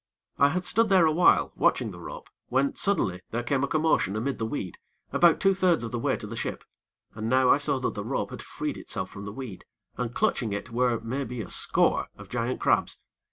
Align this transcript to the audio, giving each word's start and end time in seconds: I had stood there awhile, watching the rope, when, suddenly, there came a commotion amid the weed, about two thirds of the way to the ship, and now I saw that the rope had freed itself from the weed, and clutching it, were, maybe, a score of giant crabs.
I 0.39 0.49
had 0.49 0.65
stood 0.65 0.89
there 0.89 1.05
awhile, 1.05 1.51
watching 1.55 1.91
the 1.91 1.99
rope, 1.99 2.27
when, 2.49 2.73
suddenly, 2.73 3.21
there 3.29 3.43
came 3.43 3.63
a 3.63 3.67
commotion 3.67 4.15
amid 4.15 4.39
the 4.39 4.47
weed, 4.47 4.79
about 5.13 5.39
two 5.39 5.53
thirds 5.53 5.83
of 5.83 5.91
the 5.91 5.99
way 5.99 6.17
to 6.17 6.25
the 6.25 6.35
ship, 6.35 6.63
and 7.13 7.29
now 7.29 7.51
I 7.51 7.59
saw 7.59 7.77
that 7.77 7.93
the 7.93 8.03
rope 8.03 8.31
had 8.31 8.41
freed 8.41 8.79
itself 8.79 9.11
from 9.11 9.25
the 9.25 9.31
weed, 9.31 9.63
and 9.97 10.11
clutching 10.11 10.53
it, 10.53 10.71
were, 10.71 10.99
maybe, 11.01 11.39
a 11.43 11.51
score 11.51 12.07
of 12.17 12.29
giant 12.29 12.59
crabs. 12.59 12.97